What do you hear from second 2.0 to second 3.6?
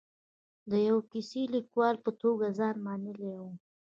په توګه ځان منلی و.